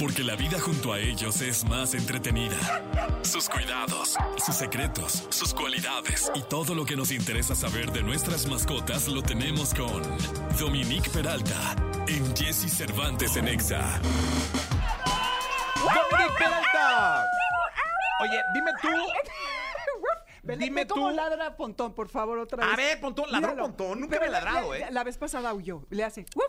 [0.00, 2.56] porque la vida junto a ellos es más entretenida.
[3.22, 8.46] Sus cuidados, sus secretos, sus cualidades y todo lo que nos interesa saber de nuestras
[8.46, 10.02] mascotas lo tenemos con
[10.58, 11.76] Dominique Peralta
[12.08, 14.00] en Jesse Cervantes en Exa.
[15.76, 17.24] ¡Dominique Peralta!
[18.22, 18.88] Oye, dime tú.
[20.42, 21.14] Dime ve cómo tú.
[21.16, 22.72] ladra Pontón, por favor, otra vez.
[22.72, 23.54] A ver, Pontón, ladró.
[23.56, 24.00] Pontón.
[24.00, 24.86] Nunca Pero me ha ladrado, la- ¿eh?
[24.90, 25.84] La vez pasada huyó.
[25.90, 26.24] Le hace.
[26.34, 26.44] "Uf",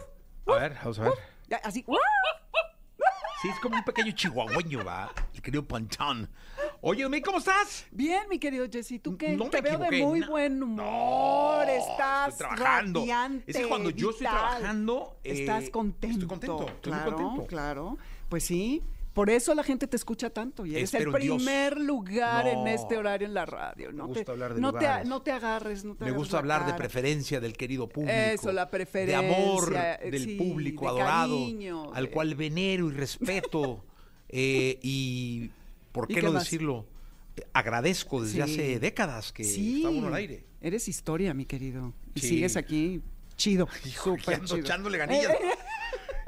[0.47, 1.13] A ver, vamos a ver.
[1.49, 1.83] ya, Así.
[3.41, 5.11] Sí, es como un pequeño chihuahueño, va.
[5.33, 6.29] El querido Pontón.
[6.81, 7.85] Oye, Dominique, ¿cómo estás?
[7.91, 9.35] Bien, mi querido Jessy, ¿tú qué?
[9.35, 10.27] No me Te veo de muy no.
[10.27, 10.85] buen humor.
[10.85, 12.99] No, estás estoy trabajando.
[12.99, 14.39] radiante, Es que cuando yo estoy vital.
[14.39, 16.13] trabajando, eh, estás contento.
[16.13, 17.47] estoy contento, estoy muy claro, contento.
[17.47, 17.97] claro.
[18.29, 18.83] Pues sí.
[19.13, 21.35] Por eso la gente te escucha tanto y eres Espero el Dios.
[21.37, 23.91] primer lugar en este horario en la radio.
[23.91, 26.39] No gusta te, hablar de no te, no te agarres, no te Me gusta la
[26.39, 28.13] hablar de preferencia del querido público.
[28.15, 31.35] Eso, la preferencia, De amor eh, del sí, público de adorado.
[31.37, 33.83] cariño, al de- cual venero y respeto.
[34.29, 35.49] eh, y,
[35.91, 36.45] ¿por ¿Y qué, no más?
[36.45, 36.85] decirlo?
[37.53, 38.41] Agradezco desde Sí.
[38.41, 40.45] hace décadas que Sí, está uno al aire.
[40.61, 41.93] eres historia, mi querido.
[42.15, 43.01] Y sigues aquí
[43.35, 44.63] chido, Hijo, ando chido.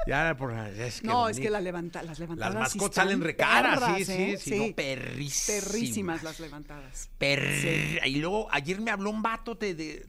[0.06, 3.20] ya, por, es que no, es que la levanta, las levantadas Las sí mascotas salen
[3.20, 4.38] recaras, sí, perras, sí, ¿eh?
[4.38, 5.46] sí, no, perrísimas.
[5.64, 7.10] Perrísimas las levantadas.
[7.18, 10.06] Per- Y luego ayer me habló un vato, te- de-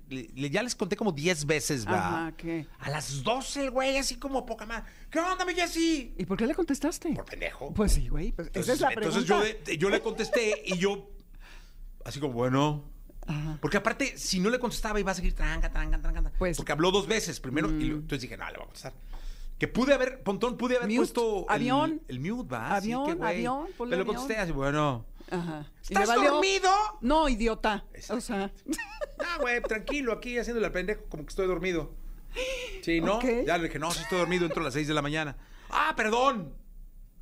[0.51, 2.25] ya les conté como 10 veces, va.
[2.25, 2.65] Ajá, ¿qué?
[2.79, 4.83] A las 12 el güey, así como poca más.
[5.09, 6.13] ¿Qué onda, mi Jessy?
[6.17, 7.13] ¿Y por qué le contestaste?
[7.13, 7.73] Por pendejo.
[7.73, 9.19] Pues sí, güey, pues esa es la pregunta.
[9.19, 11.09] entonces yo, le- yo le contesté y yo,
[12.03, 12.83] así como, bueno.
[13.27, 13.57] Ajá.
[13.59, 16.31] Porque aparte, si no le contestaba, iba a seguir tranca, tranca, tranca.
[16.37, 17.91] Pues- porque habló dos veces primero y Mm.
[17.93, 18.93] entonces dije, no, le voy a contestar.
[19.57, 22.01] Que pude haber, Pontón, pude haber Mute, puesto avión.
[22.07, 22.67] El, mute, va.
[22.81, 23.33] sí, Avión, güey.
[23.35, 25.05] avión, Pero lo contesté así, bueno.
[25.31, 25.65] Ajá.
[25.89, 26.69] ¿Y ¿Estás dormido?
[27.01, 27.85] No, idiota.
[28.09, 28.51] O sea,
[29.19, 31.93] Ah, güey, tranquilo, aquí haciéndole al pendejo, como que estoy dormido.
[32.83, 33.15] Sí, ¿no?
[33.15, 33.25] Ok.
[33.47, 35.37] Ya le dije, no, sí estoy dormido, entro a las 6 de la mañana.
[35.69, 36.53] Ah, perdón.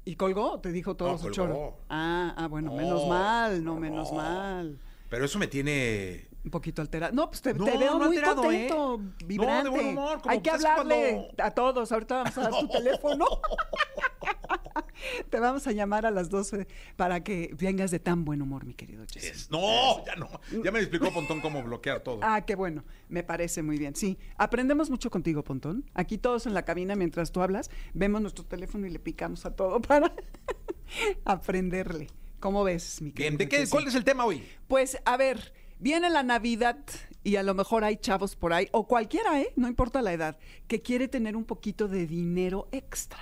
[0.06, 0.59] ¿y colgó?
[0.59, 1.36] Te dijo todo No, su colgó.
[1.36, 1.78] choro.
[1.89, 3.80] Ah, ah, bueno, No, menos mal, no, no.
[3.80, 4.80] menos mal.
[5.09, 6.28] Pero eso me tiene.
[6.44, 7.14] Un poquito alterado.
[7.14, 8.67] No, pues te, No, te veo no muy alterado, ¿eh?
[8.67, 9.64] contento, No, vibrante.
[9.64, 11.92] de buen humor, como Hay que pues, es hablarle cuando- a todos.
[11.92, 13.26] Ahorita vamos a dar tu teléfono.
[15.30, 16.67] te vamos a llamar a las 12
[16.98, 19.23] para que vengas de tan buen humor, mi querido Jesse.
[19.31, 20.30] Es- No, ya no.
[20.64, 22.20] Ya me explicó Pontón cómo bloquear todo.
[22.21, 22.83] Ah, qué bueno.
[23.08, 23.95] Me parece muy bien.
[23.95, 25.89] Sí, aprendemos mucho contigo, Pontón.
[25.93, 29.55] Aquí todos en la cabina, mientras tú hablas, vemos nuestro teléfono y le picamos a
[29.55, 30.14] todo para
[31.25, 32.08] aprenderle.
[32.39, 33.70] ¿Cómo ves, mi querido Bien, ¿de qué, Jesse?
[33.71, 34.43] ¿cuál es el tema hoy?
[34.67, 36.77] Pues, a ver, viene la Navidad
[37.26, 39.52] y a lo mejor hay chavos por ahí, o cualquiera, ¿eh?
[39.58, 43.20] No importa la edad, que quiere tener un poquito de dinero extra.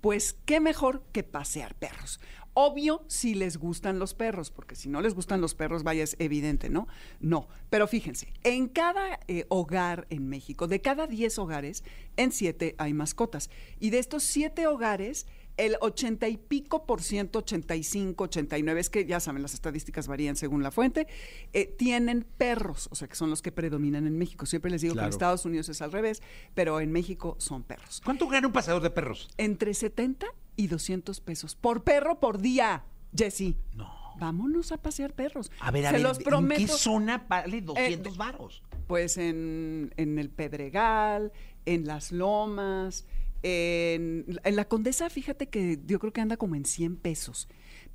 [0.00, 2.20] Pues, ¿qué mejor que pasear perros?
[2.54, 6.14] Obvio si les gustan los perros, porque si no les gustan los perros, vaya, es
[6.20, 6.86] evidente, ¿no?
[7.20, 11.82] No, pero fíjense, en cada eh, hogar en México, de cada 10 hogares,
[12.16, 13.50] en 7 hay mascotas.
[13.80, 19.06] Y de estos 7 hogares, el 80 y pico por ciento, 85, 89, es que
[19.06, 21.06] ya saben, las estadísticas varían según la fuente,
[21.52, 24.44] eh, tienen perros, o sea, que son los que predominan en México.
[24.46, 26.22] Siempre les digo que en Estados Unidos es al revés,
[26.54, 28.02] pero en México son perros.
[28.04, 29.28] ¿Cuánto gana un paseador de perros?
[29.38, 32.84] Entre 70 y 200 pesos por perro por día,
[33.16, 33.56] Jessy.
[33.74, 33.94] No.
[34.18, 35.50] Vámonos a pasear perros.
[35.60, 36.60] A ver, a Se ver, los ¿en prometo.
[36.60, 38.62] qué zona vale 200 Eh, varos?
[38.86, 41.32] Pues en, en el Pedregal,
[41.66, 43.04] en las Lomas,
[43.46, 47.48] en, en la Condesa, fíjate que yo creo que anda como en 100 pesos.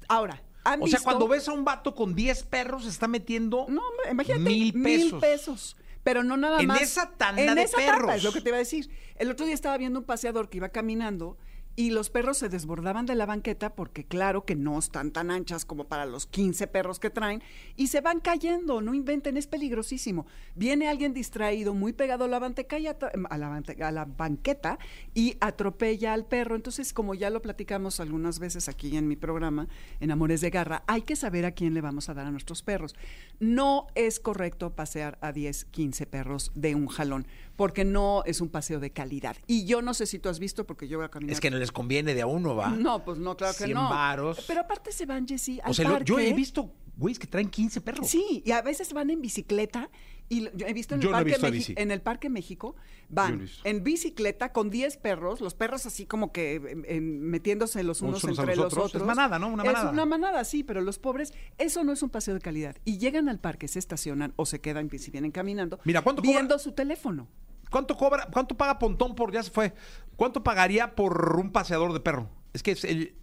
[0.07, 3.65] Ahora, ¿han O sea, cuando ves a un vato con 10 perros, se está metiendo
[3.69, 4.41] No, hombre, imagínate.
[4.43, 5.21] mil pesos.
[5.21, 5.77] pesos.
[6.03, 6.81] Pero no nada En más.
[6.81, 8.15] esa tanda en de esa tanda, perros.
[8.15, 8.89] es lo que te iba a decir.
[9.17, 11.37] El otro día estaba viendo un paseador que iba caminando
[11.75, 15.65] y los perros se desbordaban de la banqueta porque claro que no están tan anchas
[15.65, 17.41] como para los 15 perros que traen
[17.75, 20.25] y se van cayendo, no inventen, es peligrosísimo.
[20.55, 24.79] Viene alguien distraído, muy pegado a la, banqueta y a la, banqueta
[25.13, 26.55] y atropella al perro.
[26.55, 29.67] Entonces, como ya lo platicamos algunas veces aquí en mi programa,
[29.99, 32.63] en Amores de Garra, hay que saber a quién le vamos a dar a nuestros
[32.63, 32.95] perros.
[33.39, 38.49] No es correcto pasear a 10, 15 perros de un jalón, porque no es un
[38.49, 39.37] paseo de calidad.
[39.47, 41.33] Y yo no sé si tú has visto, porque yo voy a caminar.
[41.61, 42.69] Les conviene de a uno, va.
[42.71, 43.89] No, pues no, claro que 100 no.
[43.89, 44.43] varos.
[44.47, 47.49] Pero aparte se van, Jessy, al o sea, lo- yo he visto güeyes que traen
[47.49, 48.07] 15 perros.
[48.07, 49.89] Sí, y a veces van en bicicleta.
[50.29, 51.73] Y lo- yo he visto en el, Yo no he parque visto bici.
[51.77, 53.61] en el Parque México, Yo no van visto.
[53.67, 58.23] en bicicleta con 10 perros, los perros así como que en- en- metiéndose los unos,
[58.23, 58.85] Unos a entre los los otros.
[58.87, 59.01] otros.
[59.03, 59.47] Es manada, ¿no?
[59.49, 59.87] Una manada.
[59.87, 62.77] Es una manada, sí, pero los pobres, eso no es un paseo de calidad.
[62.85, 66.37] Y llegan al parque, se estacionan o se quedan, si vienen caminando, Mira, ¿cuánto cobra?
[66.37, 67.27] viendo su teléfono.
[67.71, 68.27] ¿Cuánto cobra?
[68.31, 69.73] ¿Cuánto paga Pontón por ya se fue?
[70.15, 72.29] ¿Cuánto pagaría por un paseador de perro?
[72.53, 73.15] Es que es el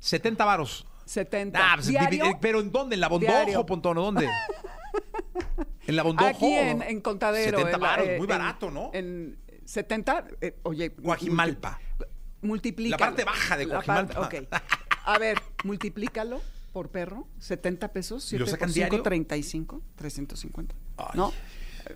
[0.00, 0.86] 70 varos.
[1.04, 1.58] 70.
[1.62, 2.38] Ah, pues, ¿Diario?
[2.40, 2.94] pero ¿en dónde?
[2.94, 3.66] ¿En la Bondojo.
[3.66, 3.98] Pontón?
[3.98, 4.28] ¿o ¿Dónde?
[5.86, 6.28] ¿En la Bondojo?
[6.28, 7.58] Aquí en, en Contadero.
[7.58, 8.90] 70 en la- varos, eh, muy en- barato, ¿no?
[8.94, 10.88] En 70, eh, oye.
[10.98, 11.78] Guajimalpa.
[12.42, 12.98] multiplícalo.
[12.98, 14.14] La parte baja de La Coajimalpa.
[14.20, 14.60] parte- ok.
[15.04, 16.40] A ver, multiplícalo
[16.72, 18.32] por perro, 70 pesos.
[18.32, 19.02] ¿Y lo 7 sacan por 5, diario?
[19.02, 20.74] 35, 350.
[20.96, 21.06] Ay.
[21.14, 21.32] ¿No?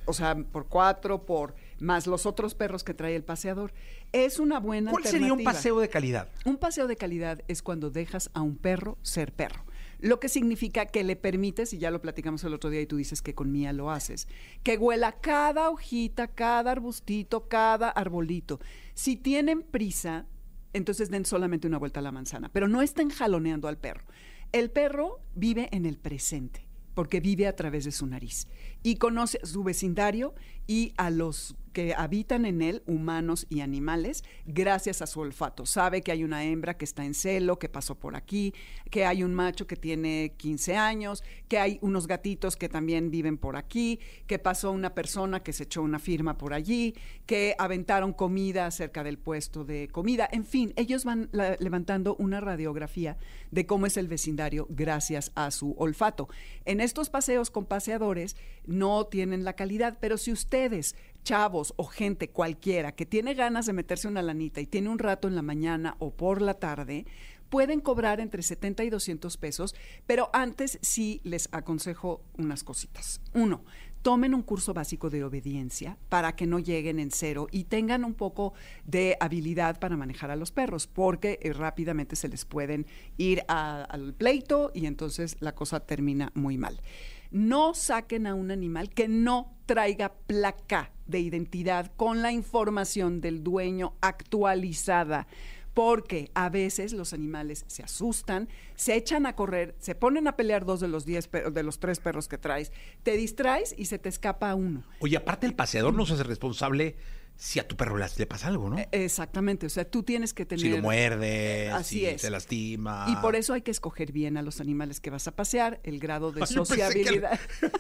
[0.07, 3.73] O sea, por cuatro, por más los otros perros que trae el paseador.
[4.13, 6.29] Es una buena ¿Cuál sería un paseo de calidad?
[6.45, 9.65] Un paseo de calidad es cuando dejas a un perro ser perro.
[10.01, 12.97] Lo que significa que le permites, y ya lo platicamos el otro día y tú
[12.97, 14.29] dices que con Mía lo haces,
[14.63, 18.61] que huela cada hojita, cada arbustito, cada arbolito.
[18.93, 20.27] Si tienen prisa,
[20.75, 24.05] entonces den solamente una vuelta a la manzana, pero no estén jaloneando al perro.
[24.53, 28.47] El perro vive en el presente, porque vive a través de su nariz
[28.85, 30.35] y conoce su vecindario
[30.69, 35.67] y a los que habitan en él, humanos y animales, gracias a su olfato.
[35.67, 38.55] Sabe que hay una hembra que está en celo, que pasó por aquí,
[38.93, 43.37] que hay un macho que tiene 15 años, que hay unos gatitos que también viven
[43.39, 43.99] por aquí,
[44.29, 46.95] que pasó una persona que se echó una firma por allí,
[47.27, 50.29] que aventaron comida cerca del puesto de comida.
[50.31, 53.17] En fin, ellos van la- levantando una radiografía
[53.51, 56.29] de cómo es el vecindario gracias a su olfato.
[56.67, 58.37] En estos paseos con paseadores
[58.75, 63.73] no tienen la calidad, pero si ustedes chavos o gente cualquiera que tiene ganas de
[63.73, 67.07] meterse una lanita y tiene un rato en la mañana o por la tarde,
[67.49, 69.75] pueden cobrar entre 70 y 200 pesos,
[70.07, 73.21] pero antes sí les aconsejo unas cositas.
[73.33, 73.65] Uno,
[74.03, 78.13] tomen un curso básico de obediencia para que no lleguen en cero y tengan un
[78.13, 78.53] poco
[78.85, 82.87] de habilidad para manejar a los perros, porque eh, rápidamente se les pueden
[83.17, 86.83] ir al pleito y entonces la cosa termina muy mal.
[87.31, 93.43] No saquen a un animal que no traiga placa de identidad con la información del
[93.43, 95.27] dueño actualizada
[95.75, 100.65] porque a veces los animales se asustan, se echan a correr, se ponen a pelear
[100.65, 102.73] dos de los diez de los tres perros que traes,
[103.03, 104.85] te distraes y se te escapa uno.
[105.01, 106.97] Oye, aparte el paseador no se hace responsable
[107.37, 108.79] si a tu perro le, pasa algo, ¿no?
[108.79, 112.21] Eh, Exactamente, o sea, tú tienes que tener si lo muerde, Así si es.
[112.23, 113.07] se lastima.
[113.09, 115.99] Y por eso hay que escoger bien a los animales que vas a pasear, el
[115.99, 117.39] grado de que- sociabilidad.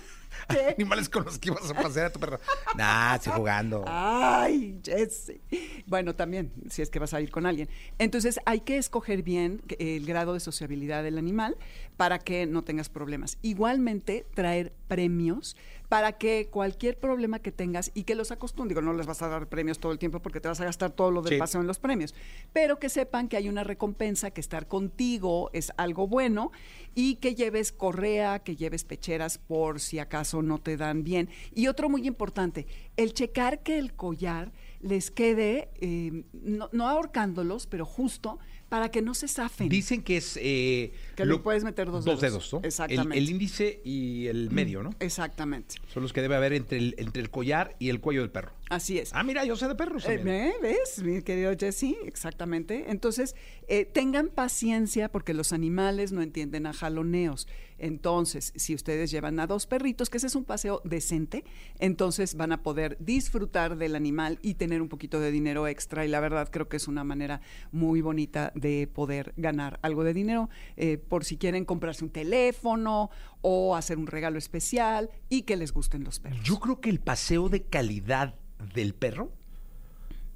[0.76, 2.40] Animales con los que ibas a pasear a tu perro.
[2.76, 3.84] Nah, estoy jugando.
[3.86, 5.40] Ay, Jesse.
[5.86, 7.68] Bueno, también, si es que vas a ir con alguien.
[7.98, 11.56] Entonces, hay que escoger bien que- el grado de sociabilidad del animal
[11.96, 13.38] para que no tengas problemas.
[13.42, 15.56] Igualmente, traer premios
[15.88, 19.28] para que cualquier problema que tengas y que los acostumbres, digo, no les vas a
[19.28, 21.38] dar premios todo el tiempo porque te vas a gastar todo lo del Sí.
[21.38, 22.14] paseo en los premios,
[22.52, 26.50] pero que sepan que hay una recompensa, que estar contigo es algo bueno
[26.94, 31.28] y que lleves correa, que lleves pecheras por si acaso no te dan bien.
[31.54, 32.66] Y otro muy importante,
[32.96, 38.38] el checar que el collar les quede, eh, no, no ahorcándolos, pero justo
[38.74, 39.68] para que no se zafen.
[39.68, 40.36] Dicen que es.
[40.42, 42.50] eh, Que le puedes meter dos Dos dedos.
[42.50, 42.66] dedos, ¿no?
[42.66, 43.16] Exactamente.
[43.16, 44.90] El, índice y el medio, ¿no?
[44.98, 45.76] Exactamente.
[45.92, 48.50] Son los que debe haber entre el, entre el collar y el cuello del perro.
[48.70, 49.12] Así es.
[49.12, 50.04] Ah, mira, yo sé de perros.
[50.08, 50.16] Eh.
[50.16, 50.54] ¿ve?
[50.60, 51.94] ¿Ves, mi querido Jesse?
[52.04, 52.86] Exactamente.
[52.88, 53.36] Entonces,
[53.68, 57.46] eh, tengan paciencia porque los animales no entienden a jaloneos.
[57.78, 61.44] Entonces, si ustedes llevan a dos perritos, que ese es un paseo decente,
[61.78, 66.04] entonces van a poder disfrutar del animal y tener un poquito de dinero extra.
[66.04, 67.40] Y la verdad creo que es una manera
[67.72, 73.10] muy bonita de poder ganar algo de dinero eh, por si quieren comprarse un teléfono
[73.40, 76.40] o hacer un regalo especial y que les gusten los perros.
[76.42, 78.34] Yo creo que el paseo de calidad
[78.74, 79.32] del perro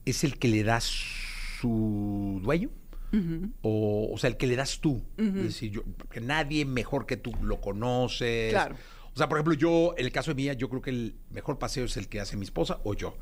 [0.04, 0.84] es el que le das
[1.60, 2.70] su dueño.
[3.62, 5.02] o, o sea, el que le das tú.
[5.16, 8.52] Es decir, yo, porque nadie mejor que tú lo conoces.
[8.52, 8.76] Claro.
[9.14, 11.58] O sea, por ejemplo, yo, en el caso de mía, yo creo que el mejor
[11.58, 13.16] paseo es el que hace mi esposa o yo.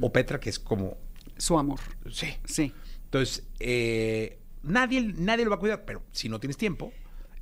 [0.00, 0.96] O Petra, que es como.
[1.36, 1.78] Su amor.
[2.10, 2.28] Sí.
[2.46, 2.72] Sí.
[3.04, 6.92] Entonces, eh, nadie, nadie lo va a cuidar, pero si no tienes tiempo,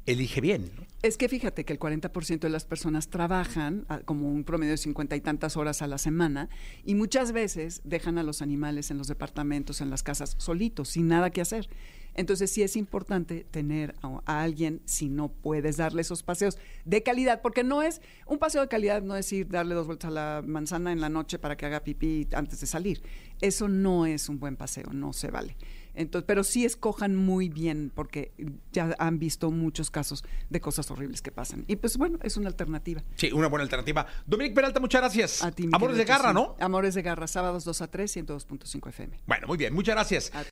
[0.06, 0.70] elige bien.
[1.02, 4.76] Es que fíjate que el 40% de las personas trabajan a- como un promedio de
[4.78, 6.48] 50 y tantas horas a la semana
[6.84, 11.08] y muchas veces dejan a los animales en los departamentos, en las casas, solitos, sin
[11.08, 11.68] nada que hacer.
[12.16, 17.02] Entonces sí es importante tener a, a alguien, si no puedes darle esos paseos de
[17.02, 20.14] calidad, porque no es, un paseo de calidad no es ir darle dos vueltas a
[20.14, 23.02] la manzana en la noche para que haga pipí antes de salir.
[23.40, 25.56] Eso no es un buen paseo, no se vale.
[25.94, 28.32] Entonces, pero sí escojan muy bien, porque
[28.72, 31.64] ya han visto muchos casos de cosas horribles que pasan.
[31.68, 33.02] Y pues bueno, es una alternativa.
[33.16, 34.06] Sí, una buena alternativa.
[34.26, 35.42] Dominic Peralta, muchas gracias.
[35.42, 36.32] A ti, Amores de garra.
[36.32, 36.56] ¿no?
[36.60, 39.20] Amores de garra, sábados 2 a 3, 102.5 FM.
[39.26, 40.30] Bueno, muy bien, muchas gracias.
[40.34, 40.44] A-